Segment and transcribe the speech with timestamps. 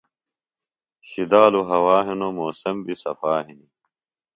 [1.09, 3.71] شِدالُوۡ ہوا ہِنوۡ موسم بیۡ صفا ہِنیۡ۔